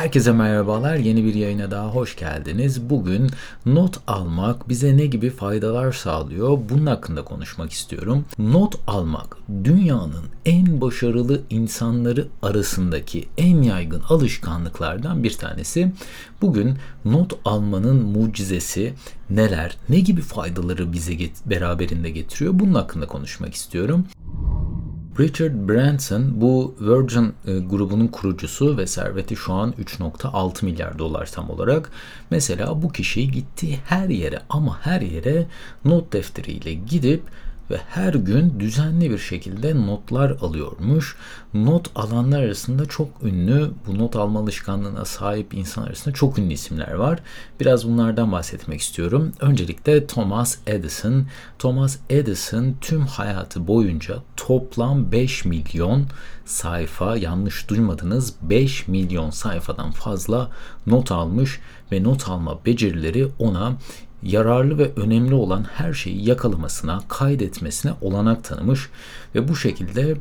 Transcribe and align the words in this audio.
Herkese 0.00 0.32
merhabalar. 0.32 0.96
Yeni 0.96 1.24
bir 1.24 1.34
yayına 1.34 1.70
daha 1.70 1.88
hoş 1.88 2.16
geldiniz. 2.16 2.90
Bugün 2.90 3.30
not 3.66 4.00
almak 4.06 4.68
bize 4.68 4.96
ne 4.96 5.06
gibi 5.06 5.30
faydalar 5.30 5.92
sağlıyor? 5.92 6.58
Bunun 6.70 6.86
hakkında 6.86 7.24
konuşmak 7.24 7.72
istiyorum. 7.72 8.24
Not 8.38 8.74
almak 8.86 9.36
dünyanın 9.64 10.24
en 10.44 10.80
başarılı 10.80 11.40
insanları 11.50 12.28
arasındaki 12.42 13.28
en 13.38 13.62
yaygın 13.62 14.02
alışkanlıklardan 14.08 15.22
bir 15.22 15.32
tanesi. 15.32 15.92
Bugün 16.42 16.74
not 17.04 17.32
almanın 17.44 17.96
mucizesi 18.04 18.94
neler, 19.30 19.76
ne 19.88 20.00
gibi 20.00 20.20
faydaları 20.20 20.92
bize 20.92 21.12
get- 21.12 21.46
beraberinde 21.50 22.10
getiriyor? 22.10 22.58
Bunun 22.58 22.74
hakkında 22.74 23.06
konuşmak 23.06 23.54
istiyorum. 23.54 24.06
Richard 25.20 25.68
Branson 25.68 26.40
bu 26.40 26.74
Virgin 26.80 27.32
e, 27.46 27.58
grubunun 27.58 28.06
kurucusu 28.06 28.76
ve 28.76 28.86
serveti 28.86 29.36
şu 29.36 29.52
an 29.52 29.74
3.6 29.82 30.64
milyar 30.64 30.98
dolar 30.98 31.26
tam 31.26 31.50
olarak. 31.50 31.90
Mesela 32.30 32.82
bu 32.82 32.92
kişi 32.92 33.30
gittiği 33.30 33.78
her 33.86 34.08
yere 34.08 34.38
ama 34.48 34.78
her 34.82 35.00
yere 35.00 35.46
not 35.84 36.12
defteriyle 36.12 36.74
gidip 36.74 37.22
ve 37.70 37.76
her 37.88 38.14
gün 38.14 38.60
düzenli 38.60 39.10
bir 39.10 39.18
şekilde 39.18 39.86
notlar 39.86 40.30
alıyormuş. 40.30 41.16
Not 41.54 41.90
alanlar 41.94 42.42
arasında 42.42 42.86
çok 42.86 43.08
ünlü, 43.22 43.70
bu 43.86 43.98
not 43.98 44.16
alma 44.16 44.40
alışkanlığına 44.40 45.04
sahip 45.04 45.54
insan 45.54 45.82
arasında 45.82 46.14
çok 46.14 46.38
ünlü 46.38 46.52
isimler 46.52 46.92
var. 46.92 47.18
Biraz 47.60 47.88
bunlardan 47.88 48.32
bahsetmek 48.32 48.80
istiyorum. 48.80 49.32
Öncelikle 49.40 50.06
Thomas 50.06 50.58
Edison. 50.66 51.26
Thomas 51.58 51.98
Edison 52.10 52.74
tüm 52.80 53.00
hayatı 53.00 53.66
boyunca 53.66 54.16
toplam 54.36 55.12
5 55.12 55.44
milyon 55.44 56.06
sayfa, 56.44 57.16
yanlış 57.16 57.68
duymadınız 57.68 58.34
5 58.42 58.88
milyon 58.88 59.30
sayfadan 59.30 59.90
fazla 59.90 60.50
not 60.86 61.12
almış 61.12 61.60
ve 61.92 62.04
not 62.04 62.28
alma 62.28 62.64
becerileri 62.64 63.28
ona 63.38 63.72
yararlı 64.22 64.78
ve 64.78 64.90
önemli 64.96 65.34
olan 65.34 65.64
her 65.64 65.92
şeyi 65.92 66.28
yakalamasına, 66.28 67.02
kaydetmesine 67.08 67.92
olanak 68.00 68.44
tanımış 68.44 68.88
ve 69.34 69.48
bu 69.48 69.56
şekilde 69.56 70.16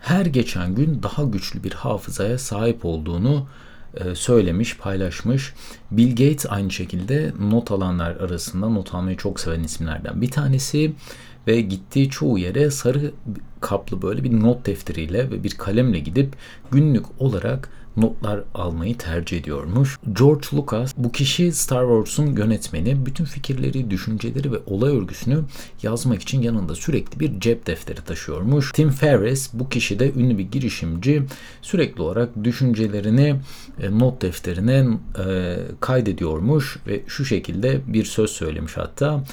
her 0.00 0.26
geçen 0.26 0.74
gün 0.74 1.02
daha 1.02 1.22
güçlü 1.22 1.64
bir 1.64 1.72
hafızaya 1.72 2.38
sahip 2.38 2.84
olduğunu 2.84 3.46
e, 3.94 4.14
söylemiş, 4.14 4.76
paylaşmış. 4.76 5.54
Bill 5.90 6.10
Gates 6.10 6.46
aynı 6.48 6.70
şekilde 6.70 7.32
not 7.40 7.70
alanlar 7.70 8.16
arasında 8.16 8.68
not 8.68 8.94
almayı 8.94 9.16
çok 9.16 9.40
seven 9.40 9.62
isimlerden 9.62 10.20
bir 10.20 10.30
tanesi 10.30 10.92
ve 11.46 11.60
gittiği 11.60 12.10
çoğu 12.10 12.38
yere 12.38 12.70
sarı 12.70 13.12
kaplı 13.60 14.02
böyle 14.02 14.24
bir 14.24 14.40
not 14.40 14.66
defteriyle 14.66 15.30
ve 15.30 15.44
bir 15.44 15.50
kalemle 15.50 15.98
gidip 15.98 16.34
günlük 16.70 17.06
olarak 17.18 17.68
notlar 17.96 18.40
almayı 18.54 18.98
tercih 18.98 19.38
ediyormuş. 19.38 19.98
George 20.12 20.46
Lucas 20.54 20.94
bu 20.96 21.12
kişi 21.12 21.52
Star 21.52 21.82
Wars'un 21.82 22.36
yönetmeni. 22.36 23.06
Bütün 23.06 23.24
fikirleri, 23.24 23.90
düşünceleri 23.90 24.52
ve 24.52 24.56
olay 24.66 24.96
örgüsünü 24.96 25.40
yazmak 25.82 26.22
için 26.22 26.42
yanında 26.42 26.74
sürekli 26.74 27.20
bir 27.20 27.40
cep 27.40 27.66
defteri 27.66 28.00
taşıyormuş. 28.00 28.72
Tim 28.72 28.90
Ferriss 28.90 29.50
bu 29.52 29.68
kişi 29.68 29.98
de 29.98 30.12
ünlü 30.12 30.38
bir 30.38 30.44
girişimci. 30.44 31.22
Sürekli 31.62 32.02
olarak 32.02 32.44
düşüncelerini 32.44 33.36
e, 33.80 33.98
not 33.98 34.22
defterine 34.22 34.86
e, 35.26 35.56
kaydediyormuş 35.80 36.78
ve 36.86 37.02
şu 37.06 37.24
şekilde 37.24 37.80
bir 37.86 38.04
söz 38.04 38.30
söylemiş 38.30 38.76
hatta 38.76 39.24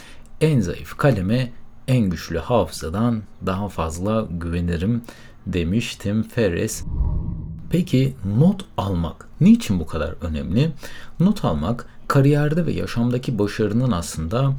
en 0.41 0.59
zayıf 0.59 0.97
kaleme 0.97 1.51
en 1.87 2.09
güçlü 2.09 2.37
hafızadan 2.37 3.23
daha 3.45 3.69
fazla 3.69 4.27
güvenirim 4.31 5.01
demiş 5.47 5.95
Tim 5.95 6.23
Ferriss. 6.23 6.83
Peki 7.69 8.15
not 8.37 8.65
almak 8.77 9.27
niçin 9.41 9.79
bu 9.79 9.87
kadar 9.87 10.15
önemli? 10.21 10.71
Not 11.19 11.45
almak 11.45 11.85
kariyerde 12.07 12.65
ve 12.65 12.71
yaşamdaki 12.71 13.39
başarının 13.39 13.91
aslında 13.91 14.53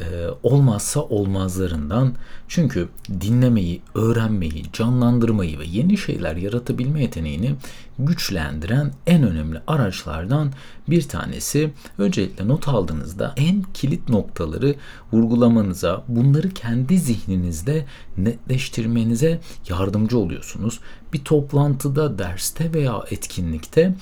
e, 0.00 0.04
olmazsa 0.42 1.00
olmazlarından. 1.00 2.14
Çünkü 2.48 2.88
dinlemeyi, 3.20 3.82
öğrenmeyi, 3.94 4.64
canlandırmayı 4.72 5.58
ve 5.58 5.64
yeni 5.66 5.98
şeyler 5.98 6.36
yaratabilme 6.36 7.02
yeteneğini 7.02 7.54
güçlendiren 7.98 8.92
en 9.06 9.22
önemli 9.22 9.60
araçlardan 9.66 10.52
bir 10.88 11.02
tanesi. 11.02 11.70
Öncelikle 11.98 12.48
not 12.48 12.68
aldığınızda 12.68 13.34
en 13.36 13.62
kilit 13.74 14.08
noktaları 14.08 14.74
vurgulamanıza, 15.12 16.04
bunları 16.08 16.50
kendi 16.50 16.98
zihninizde 16.98 17.86
netleştirmenize 18.16 19.40
yardımcı 19.68 20.18
oluyorsunuz. 20.18 20.80
Bir 21.12 21.24
toplantıda, 21.24 22.18
derste 22.18 22.74
veya 22.74 23.04
etkinlikte 23.10 23.94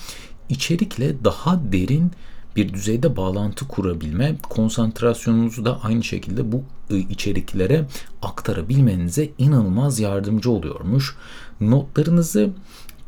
içerikle 0.48 1.24
daha 1.24 1.72
derin 1.72 2.12
bir 2.56 2.74
düzeyde 2.74 3.16
bağlantı 3.16 3.68
kurabilme, 3.68 4.36
konsantrasyonunuzu 4.42 5.64
da 5.64 5.82
aynı 5.82 6.04
şekilde 6.04 6.52
bu 6.52 6.62
ıı, 6.90 6.98
içeriklere 6.98 7.86
aktarabilmenize 8.22 9.30
inanılmaz 9.38 10.00
yardımcı 10.00 10.50
oluyormuş. 10.50 11.16
Notlarınızı 11.60 12.50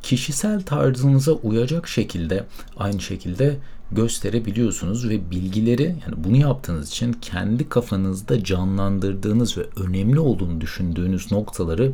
kişisel 0.03 0.63
tarzınıza 0.63 1.33
uyacak 1.33 1.89
şekilde 1.89 2.45
aynı 2.77 3.01
şekilde 3.01 3.59
gösterebiliyorsunuz 3.93 5.09
ve 5.09 5.31
bilgileri 5.31 5.83
yani 5.83 6.25
bunu 6.25 6.37
yaptığınız 6.37 6.89
için 6.89 7.13
kendi 7.13 7.69
kafanızda 7.69 8.45
canlandırdığınız 8.45 9.59
ve 9.59 9.67
önemli 9.77 10.21
olduğunu 10.21 10.61
düşündüğünüz 10.61 11.33
noktaları 11.33 11.93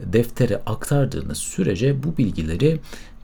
deftere 0.00 0.62
aktardığınız 0.66 1.38
sürece 1.38 2.02
bu 2.02 2.16
bilgileri 2.16 2.80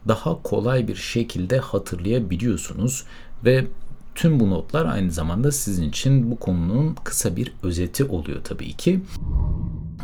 daha 0.07 0.41
kolay 0.43 0.87
bir 0.87 0.95
şekilde 0.95 1.57
hatırlayabiliyorsunuz 1.57 3.03
ve 3.45 3.67
tüm 4.15 4.39
bu 4.39 4.49
notlar 4.49 4.85
aynı 4.85 5.11
zamanda 5.11 5.51
sizin 5.51 5.89
için 5.89 6.31
bu 6.31 6.39
konunun 6.39 6.95
kısa 7.03 7.35
bir 7.35 7.53
özeti 7.63 8.03
oluyor 8.03 8.43
tabii 8.43 8.73
ki. 8.73 9.01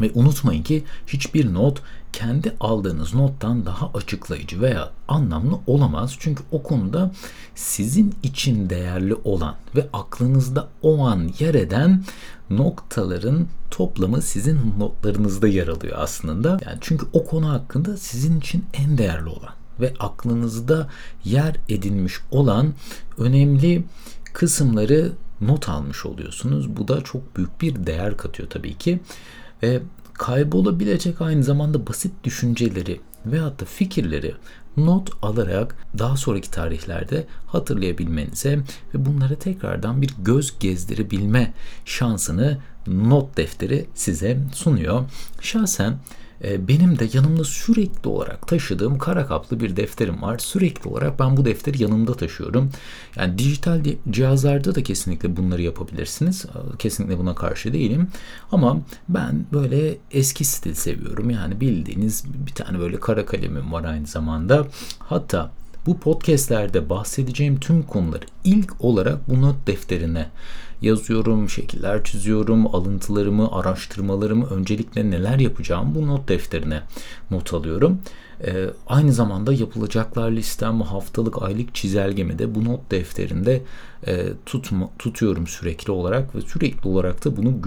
Ve 0.02 0.12
unutmayın 0.14 0.64
ki 0.64 0.84
hiçbir 1.08 1.53
not 1.53 1.81
kendi 2.14 2.56
aldığınız 2.59 3.14
nottan 3.14 3.66
daha 3.66 3.92
açıklayıcı 3.94 4.62
veya 4.62 4.90
anlamlı 5.08 5.59
olamaz. 5.68 6.16
Çünkü 6.19 6.44
o 6.52 6.64
konuda 6.64 7.12
sizin 7.56 8.16
için 8.24 8.69
değerli 8.69 9.16
olan 9.16 9.56
ve 9.75 9.88
aklınızda 9.94 10.68
o 10.81 11.06
an 11.06 11.31
yer 11.40 11.53
eden 11.53 12.03
noktaların 12.50 13.48
toplamı 13.72 14.22
sizin 14.22 14.59
notlarınızda 14.80 15.48
yer 15.48 15.68
alıyor 15.68 15.98
aslında. 16.00 16.50
Yani 16.50 16.78
çünkü 16.81 17.06
o 17.13 17.25
konu 17.25 17.50
hakkında 17.50 17.98
sizin 17.98 18.40
için 18.40 18.66
en 18.74 18.98
değerli 18.98 19.30
olan 19.30 19.61
ve 19.80 19.94
aklınızda 20.00 20.90
yer 21.24 21.56
edinmiş 21.70 22.14
olan 22.32 22.74
önemli 23.18 23.84
kısımları 24.34 25.12
not 25.42 25.70
almış 25.70 26.06
oluyorsunuz. 26.06 26.78
Bu 26.78 26.88
da 26.88 27.02
çok 27.02 27.38
büyük 27.38 27.62
bir 27.62 27.86
değer 27.86 28.18
katıyor 28.18 28.50
tabii 28.50 28.78
ki. 28.78 29.00
Ve 29.64 29.81
kaybolabilecek 30.14 31.22
aynı 31.22 31.44
zamanda 31.44 31.88
basit 31.88 32.12
düşünceleri 32.24 33.02
veyahut 33.26 33.62
da 33.62 33.66
fikirleri 33.66 34.36
not 34.78 35.10
alarak 35.22 35.76
daha 35.98 36.18
sonraki 36.18 36.52
tarihlerde 36.52 37.26
hatırlayabilmenize 37.48 38.60
ve 38.94 39.06
bunlara 39.06 39.36
tekrardan 39.36 40.02
bir 40.02 40.16
göz 40.24 40.60
gezdirebilme 40.60 41.54
şansını 41.86 42.58
not 42.88 43.38
defteri 43.38 43.86
size 43.96 44.38
sunuyor. 44.54 45.04
Şahsen 45.42 45.98
benim 46.44 47.00
de 47.00 47.07
yanımda 47.13 47.44
sürekli 47.44 48.09
olarak 48.09 48.47
taşıdığım 48.47 48.97
kara 48.97 49.25
kaplı 49.25 49.59
bir 49.59 49.75
defterim 49.75 50.22
var. 50.22 50.38
Sürekli 50.38 50.90
olarak 50.90 51.19
ben 51.19 51.38
bu 51.38 51.46
defteri 51.46 51.84
yanımda 51.84 52.13
taşıyorum. 52.13 52.69
Yani 53.16 53.38
dijital 53.38 53.84
cihazlarda 54.09 54.75
da 54.75 54.84
kesinlikle 54.84 55.38
bunları 55.38 55.62
yapabilirsiniz. 55.62 56.46
Ee, 56.46 56.78
kesinlikle 56.78 57.18
buna 57.18 57.35
karşı 57.35 57.74
değilim. 57.74 58.07
Ama 58.51 58.81
ben 59.09 59.46
böyle 59.53 59.97
eski 60.12 60.46
stil 60.46 60.74
seviyorum. 60.74 61.30
Yani 61.30 61.62
bildiğiniz 61.62 62.24
bir 62.47 62.51
tane 62.51 62.80
böyle 62.80 63.00
kara 63.00 63.25
kalemim 63.25 63.72
var 63.72 63.84
aynı 63.84 64.07
zamanda. 64.07 64.68
Hatta 65.00 65.51
bu 65.86 66.00
podcastlerde 66.00 66.89
bahsedeceğim 66.89 67.60
tüm 67.60 67.83
konuları 67.83 68.25
ilk 68.44 68.86
olarak 68.86 69.30
bu 69.30 69.42
not 69.42 69.68
defterine 69.68 70.30
yazıyorum, 70.81 71.50
şekiller 71.50 72.04
çiziyorum, 72.04 72.75
alıntılarımı, 72.75 73.51
araştırmalarımı, 73.51 74.45
öncelikle 74.48 75.12
neler 75.12 75.39
yapacağım 75.39 75.95
bu 75.95 76.07
not 76.07 76.28
defterine 76.28 76.81
not 77.31 77.54
alıyorum. 77.54 78.00
Ee, 78.46 78.70
aynı 78.88 79.14
zamanda 79.14 79.54
yapılacaklar 79.54 80.32
listem, 80.32 80.82
haftalık, 80.82 81.44
aylık 81.44 81.76
çizelgemi 81.76 82.40
de 82.40 82.56
bu 82.56 82.66
not 82.66 82.92
defterinde 82.92 83.62
e, 84.08 84.26
tutma, 84.46 84.90
tutuyorum 85.00 85.48
sürekli 85.48 85.92
olarak 85.92 86.36
ve 86.36 86.42
sürekli 86.42 86.90
olarak 86.90 87.26
da 87.26 87.38
bunu 87.38 87.62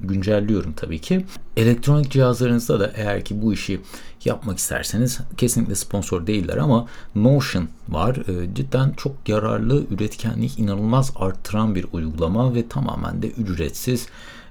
güncelliyorum 0.00 0.72
tabii 0.72 0.98
ki. 0.98 1.24
Elektronik 1.56 2.10
cihazlarınızda 2.10 2.80
da 2.80 2.92
eğer 2.94 3.24
ki 3.24 3.42
bu 3.42 3.52
işi 3.52 3.80
yapmak 4.24 4.58
isterseniz 4.58 5.20
kesinlikle 5.36 5.74
sponsor 5.74 6.26
değiller 6.26 6.56
ama 6.56 6.86
Notion 7.14 7.68
var. 7.88 8.16
E, 8.16 8.54
cidden 8.54 8.92
çok 8.96 9.28
yararlı, 9.28 9.84
üretkenlik 9.90 10.58
inanılmaz 10.58 11.12
arttıran 11.16 11.74
bir 11.74 11.86
uygulama 11.92 12.54
ve 12.54 12.68
tamamen 12.68 13.22
de 13.22 13.30
ücretsiz 13.30 14.06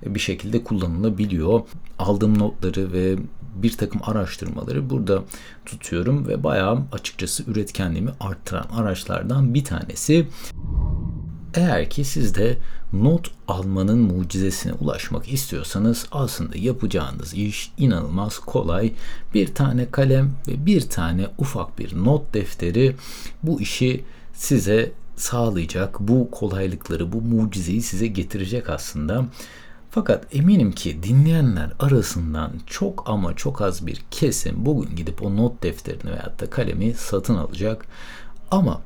bir 0.05 0.19
şekilde 0.19 0.63
kullanılabiliyor. 0.63 1.61
Aldığım 1.99 2.39
notları 2.39 2.93
ve 2.93 3.15
bir 3.55 3.77
takım 3.77 4.01
araştırmaları 4.03 4.89
burada 4.89 5.23
tutuyorum 5.65 6.27
ve 6.27 6.43
bayağı 6.43 6.83
açıkçası 6.91 7.43
üretkenliğimi 7.47 8.11
arttıran 8.19 8.67
araçlardan 8.77 9.53
bir 9.53 9.63
tanesi. 9.63 10.27
Eğer 11.53 11.89
ki 11.89 12.03
siz 12.03 12.35
de 12.35 12.57
not 12.93 13.31
almanın 13.47 13.99
mucizesine 13.99 14.73
ulaşmak 14.73 15.33
istiyorsanız 15.33 16.05
aslında 16.11 16.57
yapacağınız 16.57 17.33
iş 17.33 17.71
inanılmaz 17.77 18.39
kolay. 18.39 18.93
Bir 19.33 19.55
tane 19.55 19.91
kalem 19.91 20.31
ve 20.47 20.65
bir 20.65 20.81
tane 20.81 21.27
ufak 21.37 21.79
bir 21.79 22.03
not 22.03 22.33
defteri 22.33 22.95
bu 23.43 23.61
işi 23.61 24.03
size 24.33 24.91
sağlayacak. 25.15 25.99
Bu 25.99 26.31
kolaylıkları, 26.31 27.13
bu 27.13 27.21
mucizeyi 27.21 27.81
size 27.81 28.07
getirecek 28.07 28.69
aslında. 28.69 29.25
Fakat 29.93 30.35
eminim 30.35 30.71
ki 30.71 31.03
dinleyenler 31.03 31.71
arasından 31.79 32.51
çok 32.67 33.03
ama 33.09 33.35
çok 33.35 33.61
az 33.61 33.87
bir 33.87 34.01
kesim 34.11 34.65
bugün 34.65 34.95
gidip 34.95 35.23
o 35.23 35.37
not 35.37 35.63
defterini 35.63 36.11
veyahut 36.11 36.41
da 36.41 36.49
kalemi 36.49 36.93
satın 36.93 37.35
alacak. 37.35 37.85
Ama 38.51 38.81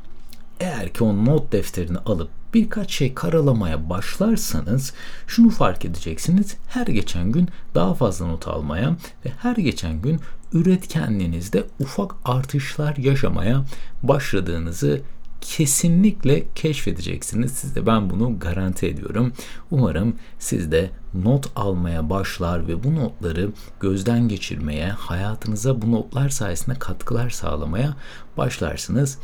eğer 0.60 0.94
ki 0.94 1.04
o 1.04 1.26
not 1.26 1.52
defterini 1.52 1.98
alıp 1.98 2.30
birkaç 2.54 2.92
şey 2.92 3.14
karalamaya 3.14 3.90
başlarsanız 3.90 4.94
şunu 5.28 5.50
fark 5.50 5.86
edeceksiniz. 5.86 6.56
Her 6.68 6.88
geçen 6.88 7.32
gün 7.32 7.50
daha 7.76 7.94
fazla 7.94 8.26
not 8.28 8.48
almaya 8.48 8.96
ve 9.26 9.30
her 9.42 9.56
geçen 9.56 10.02
gün 10.02 10.20
üretkenliğinizde 10.54 11.64
ufak 11.80 12.16
artışlar 12.26 12.96
yaşamaya 12.96 13.66
başladığınızı 14.04 15.02
kesinlikle 15.42 16.44
keşfedeceksiniz. 16.56 17.52
Size 17.52 17.86
ben 17.86 18.10
bunu 18.10 18.40
garanti 18.40 18.86
ediyorum. 18.86 19.34
Umarım 19.72 20.16
siz 20.40 20.72
de 20.72 20.90
not 21.14 21.48
almaya 21.56 22.10
başlar 22.10 22.68
ve 22.68 22.84
bu 22.84 22.96
notları 22.96 23.50
gözden 23.80 24.28
geçirmeye, 24.28 24.90
hayatınıza 24.90 25.82
bu 25.82 25.92
notlar 25.92 26.30
sayesinde 26.30 26.80
katkılar 26.80 27.30
sağlamaya 27.30 27.96
başlarsınız. 28.38 29.18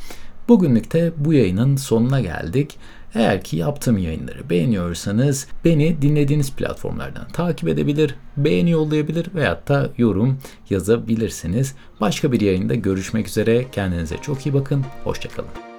Bugünlük 0.48 0.94
de 0.94 1.14
bu 1.18 1.34
yayının 1.34 1.76
sonuna 1.76 2.22
geldik. 2.22 2.78
Eğer 3.14 3.44
ki 3.44 3.58
yaptığım 3.58 3.98
yayınları 3.98 4.50
beğeniyorsanız 4.50 5.48
beni 5.66 6.02
dinlediğiniz 6.02 6.52
platformlardan 6.52 7.28
takip 7.28 7.70
edebilir, 7.70 8.16
beğeni 8.38 8.70
yollayabilir 8.70 9.28
veyahut 9.36 9.68
da 9.68 9.90
yorum 9.98 10.38
yazabilirsiniz. 10.70 11.76
Başka 12.02 12.32
bir 12.32 12.42
yayında 12.42 12.76
görüşmek 12.76 13.28
üzere. 13.28 13.66
Kendinize 13.72 14.18
çok 14.18 14.46
iyi 14.46 14.54
bakın. 14.54 14.86
Hoşçakalın. 15.04 15.71